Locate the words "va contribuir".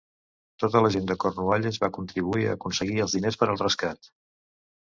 1.85-2.47